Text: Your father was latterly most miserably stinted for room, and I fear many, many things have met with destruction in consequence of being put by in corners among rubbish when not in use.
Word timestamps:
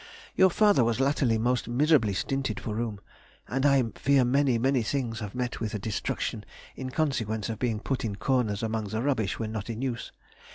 Your 0.35 0.49
father 0.49 0.83
was 0.83 0.99
latterly 0.99 1.37
most 1.37 1.67
miserably 1.67 2.15
stinted 2.15 2.59
for 2.59 2.73
room, 2.73 2.99
and 3.47 3.67
I 3.67 3.83
fear 3.93 4.25
many, 4.25 4.57
many 4.57 4.81
things 4.81 5.19
have 5.19 5.35
met 5.35 5.59
with 5.59 5.79
destruction 5.79 6.43
in 6.75 6.89
consequence 6.89 7.49
of 7.49 7.59
being 7.59 7.79
put 7.79 7.99
by 7.99 8.05
in 8.07 8.15
corners 8.15 8.63
among 8.63 8.89
rubbish 8.89 9.37
when 9.37 9.51
not 9.51 9.69
in 9.69 9.83
use. 9.83 10.11